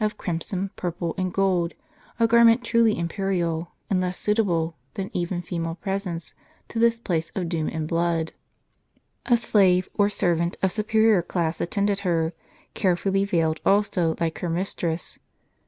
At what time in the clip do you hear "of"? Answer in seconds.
7.35-7.47, 10.63-10.71